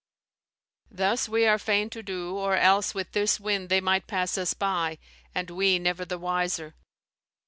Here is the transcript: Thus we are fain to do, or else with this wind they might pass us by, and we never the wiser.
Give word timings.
Thus 0.89 1.29
we 1.29 1.45
are 1.45 1.59
fain 1.59 1.91
to 1.91 2.01
do, 2.01 2.35
or 2.35 2.55
else 2.55 2.95
with 2.95 3.11
this 3.11 3.39
wind 3.39 3.69
they 3.69 3.79
might 3.79 4.07
pass 4.07 4.35
us 4.35 4.55
by, 4.55 4.97
and 5.35 5.51
we 5.51 5.77
never 5.77 6.05
the 6.05 6.17
wiser. 6.17 6.73